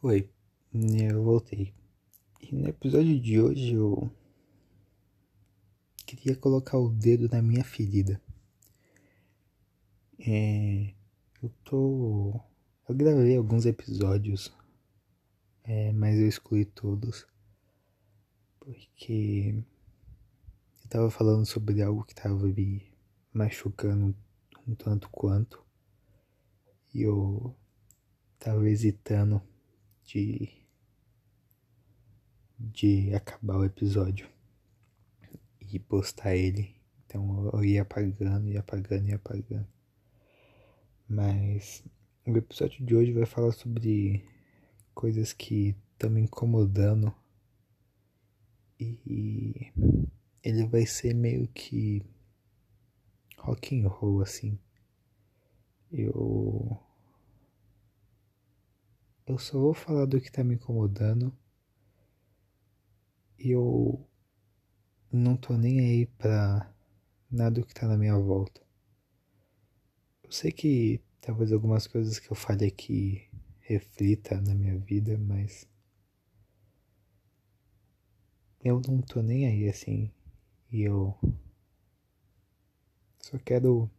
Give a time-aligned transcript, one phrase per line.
[0.00, 0.30] Oi,
[0.72, 1.74] eu voltei.
[2.40, 4.08] E no episódio de hoje eu
[6.06, 8.22] queria colocar o dedo na minha ferida.
[10.20, 10.94] É,
[11.42, 12.40] eu tô.
[12.88, 14.54] Eu gravei alguns episódios,
[15.64, 17.26] é, mas eu excluí todos.
[18.60, 19.64] Porque
[20.84, 22.86] eu tava falando sobre algo que tava me
[23.32, 24.14] machucando
[24.64, 25.60] um tanto quanto.
[26.94, 27.52] E eu
[28.38, 29.42] tava hesitando
[30.08, 30.48] de
[32.58, 34.28] de acabar o episódio
[35.60, 36.74] e postar ele.
[37.04, 39.68] Então eu ia apagando, ia apagando, ia apagando.
[41.08, 41.84] Mas
[42.26, 44.26] o episódio de hoje vai falar sobre
[44.94, 47.14] coisas que estão me incomodando.
[48.80, 49.72] E
[50.42, 52.02] ele vai ser meio que
[53.36, 54.58] rock and roll assim.
[55.92, 56.87] Eu
[59.28, 61.36] eu só vou falar do que tá me incomodando.
[63.38, 64.02] E eu
[65.12, 66.72] não tô nem aí pra
[67.30, 68.60] nada que tá na minha volta.
[70.22, 73.28] Eu sei que talvez algumas coisas que eu fale aqui
[73.60, 75.68] reflita na minha vida, mas
[78.64, 80.10] eu não tô nem aí assim.
[80.72, 81.14] E eu
[83.20, 83.90] só quero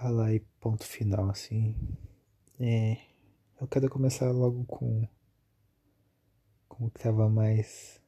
[0.00, 1.76] falar aí ponto final assim.
[2.58, 2.96] É,
[3.60, 5.06] eu quero começar logo com
[6.68, 8.00] com o que tava mais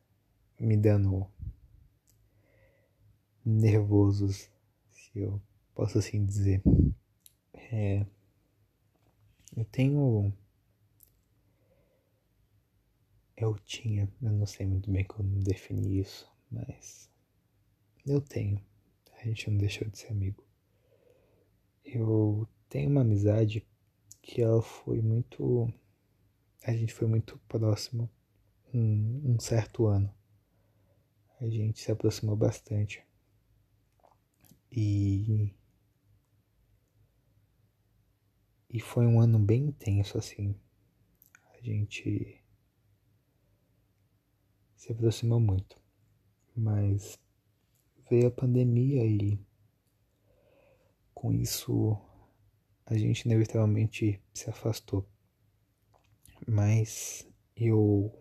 [0.59, 1.27] me dando
[3.45, 4.51] nervosos,
[4.91, 5.43] se eu
[5.75, 6.63] posso assim dizer.
[7.55, 8.07] É,
[9.55, 10.33] eu tenho
[13.37, 17.11] eu tinha, eu não sei muito bem como definir isso, mas
[18.07, 18.65] eu tenho.
[19.21, 20.43] A gente não deixou de ser amigo
[21.85, 23.67] eu tenho uma amizade
[24.21, 25.73] que ela foi muito.
[26.65, 28.09] A gente foi muito próximo
[28.73, 30.13] um, um certo ano.
[31.41, 33.05] A gente se aproximou bastante.
[34.71, 35.53] E.
[38.71, 40.55] E foi um ano bem intenso, assim.
[41.53, 42.43] A gente
[44.77, 45.81] se aproximou muito.
[46.57, 47.19] Mas
[48.09, 49.39] veio a pandemia e
[51.23, 51.97] com isso,
[52.85, 55.09] a gente inevitavelmente se afastou.
[56.49, 57.25] Mas
[57.55, 58.13] eu.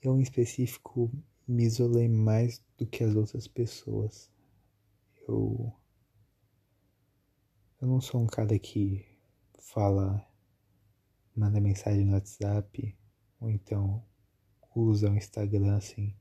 [0.00, 1.10] Eu, em específico,
[1.48, 4.30] me isolei mais do que as outras pessoas.
[5.26, 5.74] Eu.
[7.80, 9.04] Eu não sou um cara que
[9.58, 10.24] fala,
[11.34, 12.96] manda mensagem no WhatsApp,
[13.40, 14.06] ou então
[14.72, 16.14] usa o Instagram assim,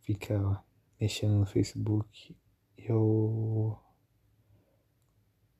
[0.00, 0.64] fica
[1.00, 2.36] mexendo no Facebook,
[2.76, 3.78] eu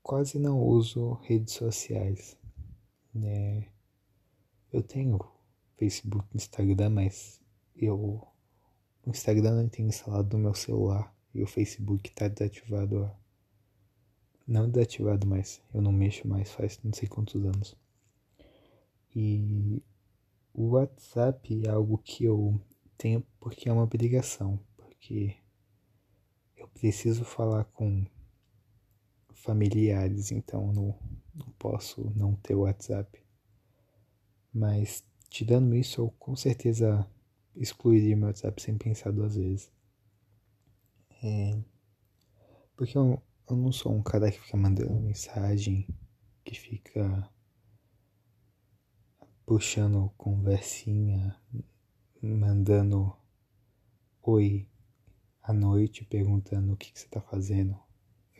[0.02, 2.36] quase não uso redes sociais.
[3.14, 3.68] Né?
[4.72, 5.18] Eu tenho
[5.76, 7.40] Facebook Instagram, mas
[7.76, 8.26] eu
[9.06, 13.10] o Instagram não tem instalado no meu celular e o Facebook está desativado.
[14.46, 17.76] Não desativado, mas eu não mexo mais faz não sei quantos anos.
[19.14, 19.82] E
[20.52, 22.60] o WhatsApp é algo que eu
[22.96, 24.58] tenho porque é uma obrigação
[24.98, 25.36] porque
[26.56, 28.04] eu preciso falar com
[29.32, 30.98] familiares, então não,
[31.32, 33.22] não posso não ter o WhatsApp.
[34.52, 37.08] Mas tirando isso, eu com certeza
[37.54, 39.70] excluiria meu WhatsApp sem pensar duas vezes.
[41.22, 41.56] É,
[42.76, 45.86] porque eu, eu não sou um cara que fica mandando mensagem,
[46.44, 47.30] que fica
[49.46, 51.40] puxando conversinha,
[52.20, 53.16] mandando
[54.22, 54.68] oi
[55.48, 57.74] à noite perguntando o que, que você está fazendo.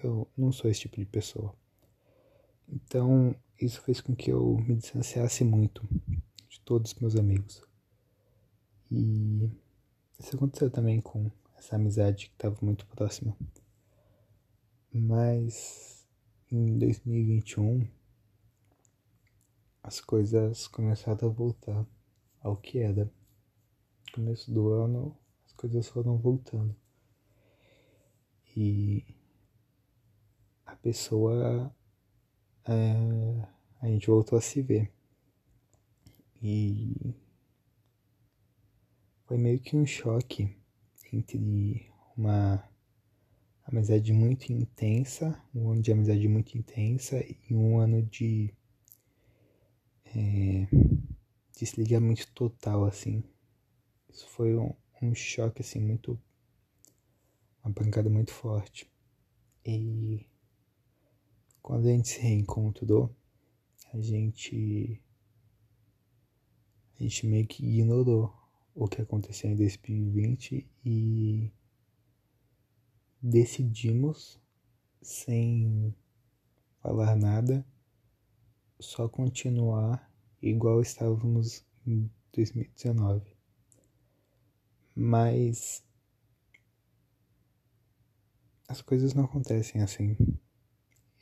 [0.05, 1.55] Eu não sou esse tipo de pessoa.
[2.69, 5.89] Então, isso fez com que eu me distanciasse muito
[6.51, 7.63] de todos os meus amigos.
[8.91, 9.51] E
[10.21, 13.35] isso aconteceu também com essa amizade que estava muito próxima.
[14.93, 16.07] Mas
[16.53, 17.89] em 2021
[19.83, 21.87] as coisas começaram a voltar
[22.43, 23.05] ao que era.
[23.07, 25.17] No começo do ano
[25.47, 26.77] as coisas foram voltando
[28.61, 29.05] e
[30.67, 31.73] a pessoa
[32.67, 33.47] é,
[33.81, 34.91] a gente voltou a se ver
[36.43, 37.15] e
[39.27, 40.57] foi meio que um choque
[41.13, 42.69] entre uma
[43.65, 48.53] amizade muito intensa, um ano de amizade muito intensa e um ano de
[50.05, 50.67] é,
[51.57, 53.23] desligamento total assim.
[54.09, 56.21] Isso foi um, um choque assim muito
[57.69, 58.91] uma pancada muito forte.
[59.65, 60.27] E
[61.63, 63.15] quando a gente se reencontrou,
[63.93, 65.03] a gente
[66.99, 68.35] a gente meio que ignorou
[68.75, 71.53] o que aconteceu em 2020 e
[73.23, 74.41] decidimos
[75.01, 75.95] sem
[76.81, 77.65] falar nada
[78.81, 80.11] só continuar
[80.41, 83.37] igual estávamos em 2019.
[84.95, 85.85] Mas
[88.69, 90.15] as coisas não acontecem assim.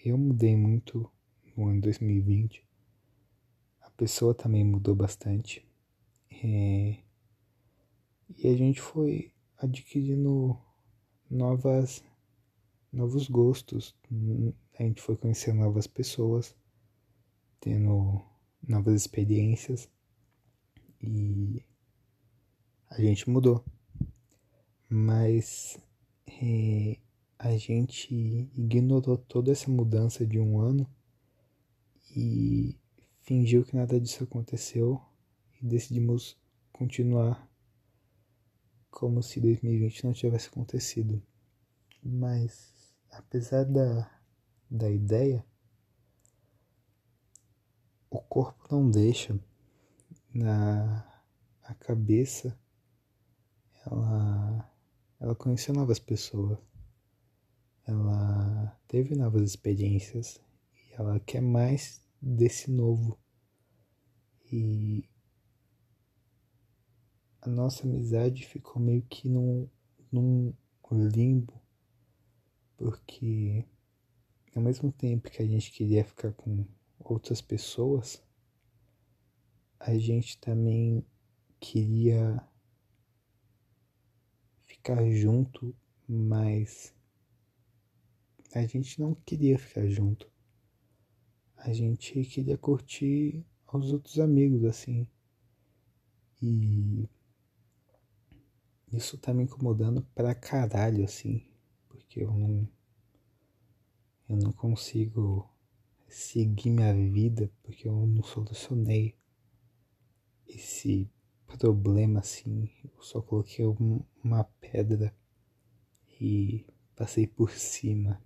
[0.05, 1.11] Eu mudei muito
[1.57, 2.67] no ano 2020.
[3.81, 5.65] A pessoa também mudou bastante.
[6.31, 6.99] É...
[8.37, 10.59] E a gente foi adquirindo
[11.31, 12.05] novas
[12.93, 13.95] novos gostos.
[14.79, 16.57] A gente foi conhecendo novas pessoas,
[17.61, 18.23] tendo
[18.67, 19.89] novas experiências
[21.01, 21.65] e
[22.91, 23.65] a gente mudou.
[24.89, 25.79] Mas
[26.27, 26.99] é,
[27.47, 28.15] a gente
[28.55, 30.87] ignorou toda essa mudança de um ano
[32.15, 32.77] e
[33.23, 35.01] fingiu que nada disso aconteceu
[35.61, 36.37] e decidimos
[36.73, 37.49] continuar
[38.91, 41.23] como se 2020 não tivesse acontecido.
[42.03, 44.11] Mas apesar da,
[44.71, 45.45] da ideia,
[48.11, 49.39] o corpo não deixa
[50.33, 51.13] na
[51.63, 52.57] a cabeça
[53.85, 54.73] ela
[55.19, 56.59] ela conheceu novas pessoas
[57.87, 60.41] ela teve novas experiências
[60.75, 63.19] e ela quer mais desse novo.
[64.51, 65.09] E
[67.41, 69.69] a nossa amizade ficou meio que num,
[70.11, 70.55] num
[70.93, 71.61] limbo
[72.77, 73.65] porque
[74.55, 76.65] ao mesmo tempo que a gente queria ficar com
[76.99, 78.23] outras pessoas,
[79.79, 81.05] a gente também
[81.59, 82.43] queria
[84.67, 85.75] ficar junto,
[86.09, 86.95] mas
[88.59, 90.31] a gente não queria ficar junto.
[91.57, 95.07] A gente queria curtir aos outros amigos assim.
[96.41, 97.09] E
[98.93, 101.47] isso tá me incomodando pra caralho assim,
[101.89, 102.69] porque eu não
[104.29, 105.49] eu não consigo
[106.09, 109.17] seguir minha vida porque eu não solucionei
[110.47, 111.11] esse
[111.47, 112.71] problema assim.
[112.85, 113.65] Eu só coloquei
[114.25, 115.15] uma pedra
[116.21, 116.67] e
[116.97, 118.21] passei por cima.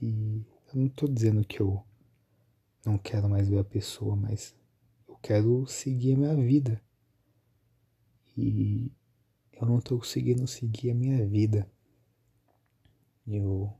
[0.00, 1.84] E eu não tô dizendo que eu
[2.84, 4.54] não quero mais ver a pessoa, mas
[5.08, 6.82] eu quero seguir a minha vida.
[8.36, 8.92] E
[9.52, 11.70] eu não tô conseguindo seguir a minha vida.
[13.26, 13.72] Eu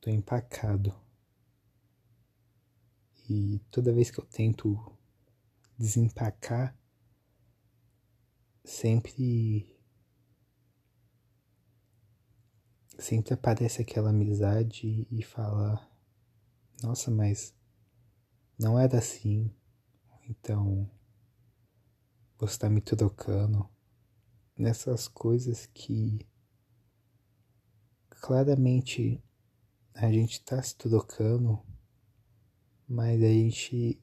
[0.00, 0.94] tô empacado.
[3.28, 4.96] E toda vez que eu tento
[5.78, 6.74] desempacar,
[8.64, 9.77] sempre
[12.98, 15.80] sempre aparece aquela amizade e fala:
[16.82, 17.54] "Nossa, mas
[18.58, 19.50] não era assim".
[20.28, 20.90] Então,
[22.38, 23.68] você está me trocando
[24.56, 26.26] nessas coisas que
[28.10, 29.22] claramente
[29.94, 31.62] a gente está se trocando
[32.88, 34.00] mas a gente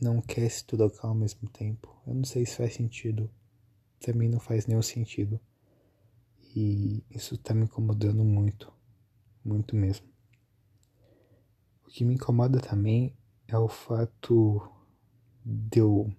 [0.00, 1.94] não quer se trocar ao mesmo tempo.
[2.06, 3.30] Eu não sei se faz sentido.
[4.00, 5.38] Também não faz nenhum sentido.
[6.54, 8.72] E isso tá me incomodando muito.
[9.44, 10.06] Muito mesmo.
[11.84, 13.16] O que me incomoda também
[13.48, 14.70] é o fato
[15.44, 16.14] de eu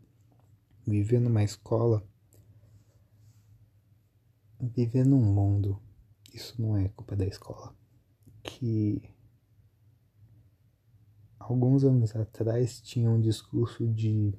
[0.85, 2.07] viver numa escola,
[4.59, 5.81] viver num mundo,
[6.33, 7.75] isso não é culpa da escola,
[8.43, 9.01] que
[11.39, 14.37] alguns anos atrás tinha um discurso de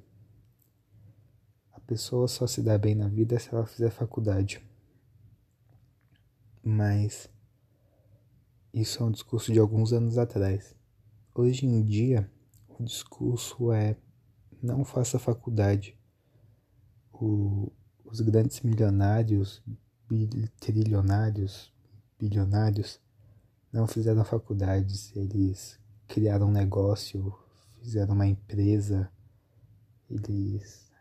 [1.71, 4.61] a pessoa só se dá bem na vida se ela fizer faculdade.
[6.63, 7.29] Mas
[8.73, 10.75] isso é um discurso de alguns anos atrás.
[11.33, 12.29] Hoje em dia,
[12.67, 13.97] o discurso é
[14.61, 15.97] não faça faculdade.
[17.11, 17.71] O,
[18.05, 19.63] os grandes milionários,
[20.59, 21.73] trilionários,
[22.19, 22.99] bilionários,
[23.71, 27.33] não fizeram faculdades, eles criaram um negócio,
[27.79, 29.11] fizeram uma empresa,
[30.09, 30.91] eles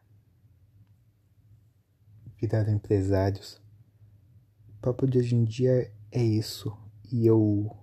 [2.40, 3.60] viraram empresários.
[4.86, 6.72] Papo de hoje em dia é isso.
[7.10, 7.76] E eu.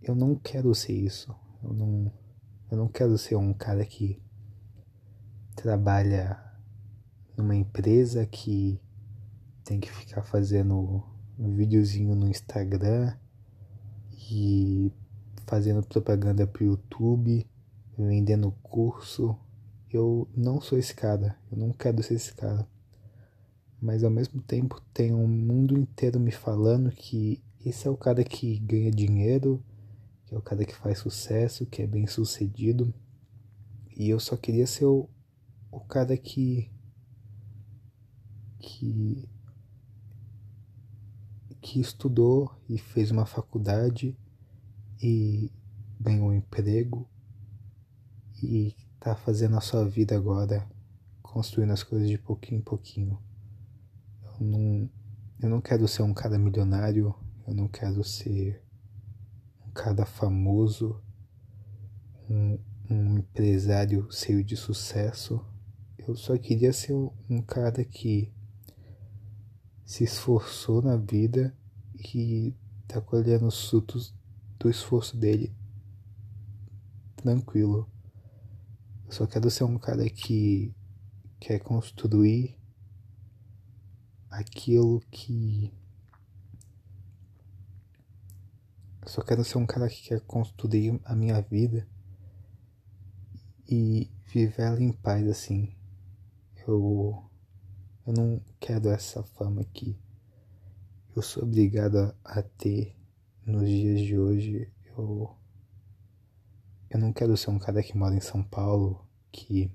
[0.00, 1.34] Eu não quero ser isso.
[1.60, 2.12] Eu não,
[2.70, 4.22] eu não quero ser um cara que
[5.56, 6.40] trabalha
[7.36, 8.80] numa empresa que
[9.64, 11.02] tem que ficar fazendo
[11.36, 13.16] um videozinho no Instagram
[14.30, 14.92] e
[15.44, 17.44] fazendo propaganda pro YouTube,
[17.98, 19.36] vendendo curso.
[19.90, 22.72] Eu não sou esse cara, eu não quero ser esse cara.
[23.84, 28.24] Mas ao mesmo tempo tem um mundo inteiro me falando que esse é o cara
[28.24, 29.62] que ganha dinheiro,
[30.24, 32.94] que é o cara que faz sucesso, que é bem sucedido.
[33.94, 35.06] E eu só queria ser o,
[35.70, 36.72] o cara que.
[38.58, 39.28] que.
[41.60, 44.16] que estudou e fez uma faculdade
[44.98, 45.52] e
[46.00, 47.06] ganhou um emprego
[48.42, 50.66] e tá fazendo a sua vida agora,
[51.22, 53.18] construindo as coisas de pouquinho em pouquinho.
[54.40, 54.90] Eu não,
[55.40, 57.14] eu não quero ser um cara milionário,
[57.46, 58.62] eu não quero ser
[59.66, 61.00] um cara famoso,
[62.28, 62.58] um,
[62.90, 65.44] um empresário cheio de sucesso.
[65.98, 68.32] Eu só queria ser um cara que
[69.84, 71.56] se esforçou na vida
[72.14, 72.54] e
[72.88, 74.14] tá colhendo os frutos
[74.58, 75.54] do esforço dele
[77.16, 77.88] tranquilo.
[79.06, 80.74] Eu só quero ser um cara que
[81.40, 82.58] quer construir
[84.34, 85.72] aquilo que.
[89.02, 91.86] Eu só quero ser um cara que quer construir a minha vida
[93.68, 95.74] e viver ela em paz assim.
[96.66, 97.30] Eu.
[98.06, 99.98] Eu não quero essa fama que
[101.16, 102.94] eu sou obrigado a ter
[103.46, 104.72] nos dias de hoje.
[104.96, 105.36] Eu.
[106.90, 109.70] Eu não quero ser um cara que mora em São Paulo, que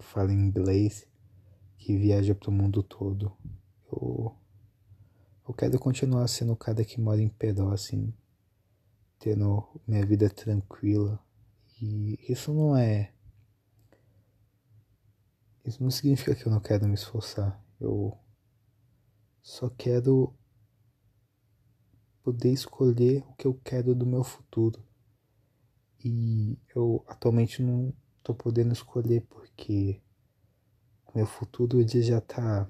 [0.00, 1.06] fala inglês,
[1.76, 3.36] que viaja pro mundo todo.
[3.92, 4.34] Eu,
[5.46, 8.12] eu quero continuar sendo o cara que mora em Peró, assim,
[9.18, 11.22] tendo minha vida tranquila.
[11.80, 13.12] E isso não é.
[15.64, 17.62] Isso não significa que eu não quero me esforçar.
[17.78, 18.18] Eu
[19.42, 20.34] só quero
[22.22, 24.82] poder escolher o que eu quero do meu futuro.
[26.04, 30.00] E eu atualmente não tô podendo escolher porque
[31.14, 32.68] meu futuro ele já tá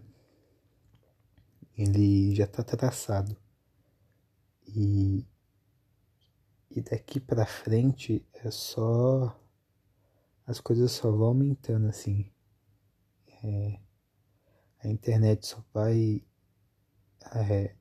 [1.77, 3.37] ele já tá traçado.
[4.67, 5.27] E
[6.75, 9.39] e daqui para frente é só
[10.47, 12.31] as coisas só vão aumentando assim.
[13.45, 13.79] É,
[14.83, 16.25] a internet só vai
[17.35, 17.77] é,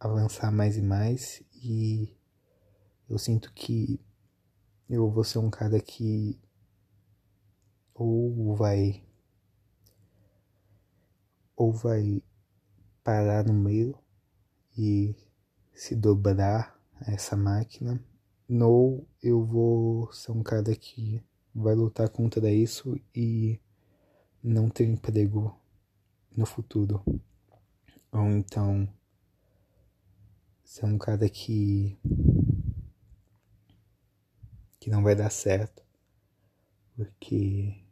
[0.00, 2.16] avançar mais e mais e
[3.08, 4.00] eu sinto que
[4.88, 6.40] eu vou ser um cara que
[7.94, 9.04] ou vai
[11.54, 12.22] ou vai
[13.06, 13.96] parar no meio
[14.76, 15.14] e
[15.72, 18.02] se dobrar a essa máquina,
[18.50, 21.22] ou eu vou ser um cara que
[21.54, 23.60] vai lutar contra isso e
[24.42, 25.56] não ter emprego
[26.36, 27.00] no futuro.
[28.10, 28.88] Ou então
[30.64, 31.96] ser um cara que
[34.80, 35.80] que não vai dar certo,
[36.96, 37.86] porque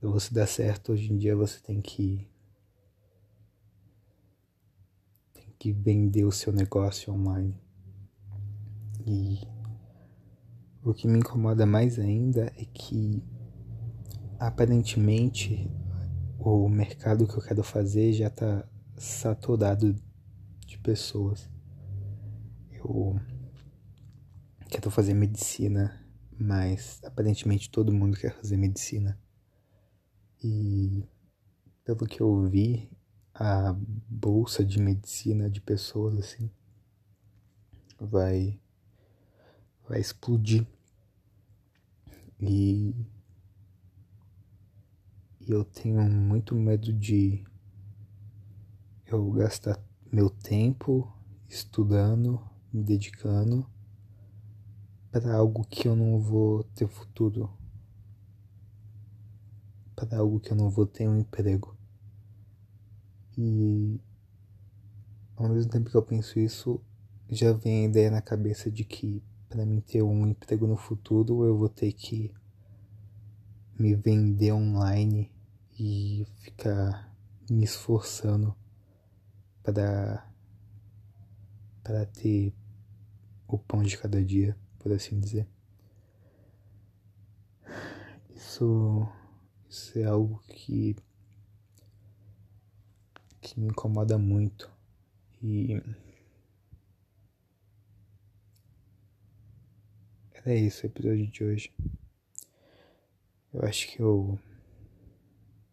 [0.00, 2.28] para você dar certo hoje em dia você tem que
[5.32, 7.54] tem que vender o seu negócio online.
[9.06, 9.40] E
[10.82, 13.22] o que me incomoda mais ainda é que
[14.38, 15.70] aparentemente
[16.38, 19.94] o mercado que eu quero fazer já está saturado
[20.66, 21.50] de pessoas.
[22.70, 23.20] Eu
[24.68, 26.00] quero fazer medicina,
[26.38, 29.18] mas aparentemente todo mundo quer fazer medicina.
[30.42, 31.04] E
[31.84, 32.88] pelo que eu vi,
[33.40, 33.72] a
[34.08, 36.50] bolsa de medicina de pessoas assim
[38.00, 38.58] vai
[39.88, 40.66] vai explodir.
[42.40, 42.92] E,
[45.40, 47.44] e eu tenho muito medo de
[49.06, 49.80] eu gastar
[50.12, 51.12] meu tempo
[51.48, 53.64] estudando, me dedicando
[55.12, 57.50] para algo que eu não vou ter futuro,
[59.94, 61.77] para algo que eu não vou ter um emprego.
[63.38, 64.00] E
[65.36, 66.82] ao mesmo tempo que eu penso isso,
[67.30, 71.44] já vem a ideia na cabeça de que para mim ter um emprego no futuro
[71.44, 72.34] eu vou ter que
[73.78, 75.30] me vender online
[75.78, 77.14] e ficar
[77.48, 78.52] me esforçando
[79.62, 80.28] para
[81.84, 82.52] para ter
[83.46, 85.46] o pão de cada dia por assim dizer.
[88.34, 89.08] Isso,
[89.68, 90.96] isso é algo que,
[93.40, 94.70] que me incomoda muito
[95.42, 95.80] e
[100.34, 101.72] era isso o episódio de hoje.
[103.52, 104.38] Eu acho que eu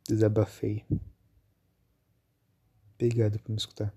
[0.08, 0.86] desabafei.
[2.96, 3.94] Obrigado por me escutar.